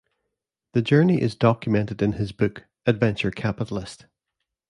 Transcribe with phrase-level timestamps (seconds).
[0.73, 4.07] The journey is documented in his book Adventure Capitalist.